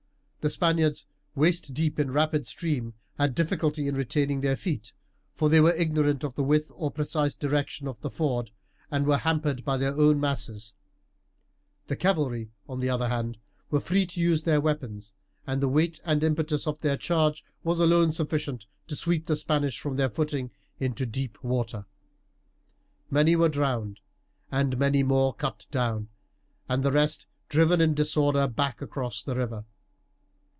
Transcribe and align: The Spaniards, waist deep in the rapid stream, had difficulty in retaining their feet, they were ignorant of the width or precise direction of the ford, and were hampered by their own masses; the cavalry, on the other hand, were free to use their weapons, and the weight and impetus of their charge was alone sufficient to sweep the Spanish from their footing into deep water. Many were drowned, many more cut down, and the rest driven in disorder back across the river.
The 0.43 0.49
Spaniards, 0.49 1.05
waist 1.35 1.71
deep 1.71 1.99
in 1.99 2.07
the 2.07 2.13
rapid 2.13 2.47
stream, 2.47 2.95
had 3.19 3.35
difficulty 3.35 3.87
in 3.87 3.93
retaining 3.93 4.41
their 4.41 4.55
feet, 4.55 4.91
they 5.39 5.61
were 5.61 5.71
ignorant 5.75 6.23
of 6.23 6.33
the 6.33 6.41
width 6.41 6.71
or 6.73 6.89
precise 6.89 7.35
direction 7.35 7.87
of 7.87 8.01
the 8.01 8.09
ford, 8.09 8.49
and 8.89 9.05
were 9.05 9.19
hampered 9.19 9.63
by 9.63 9.77
their 9.77 9.93
own 9.95 10.19
masses; 10.19 10.73
the 11.85 11.95
cavalry, 11.95 12.49
on 12.67 12.79
the 12.79 12.89
other 12.89 13.07
hand, 13.09 13.37
were 13.69 13.79
free 13.79 14.07
to 14.07 14.19
use 14.19 14.41
their 14.41 14.59
weapons, 14.59 15.13
and 15.45 15.61
the 15.61 15.67
weight 15.69 15.99
and 16.05 16.23
impetus 16.23 16.65
of 16.65 16.79
their 16.79 16.97
charge 16.97 17.45
was 17.63 17.79
alone 17.79 18.11
sufficient 18.11 18.65
to 18.87 18.95
sweep 18.95 19.27
the 19.27 19.35
Spanish 19.35 19.79
from 19.79 19.95
their 19.95 20.09
footing 20.09 20.49
into 20.79 21.05
deep 21.05 21.37
water. 21.43 21.85
Many 23.11 23.35
were 23.35 23.47
drowned, 23.47 23.99
many 24.51 25.03
more 25.03 25.35
cut 25.35 25.67
down, 25.69 26.09
and 26.67 26.81
the 26.81 26.91
rest 26.91 27.27
driven 27.47 27.79
in 27.79 27.93
disorder 27.93 28.47
back 28.47 28.81
across 28.81 29.21
the 29.21 29.35
river. 29.35 29.65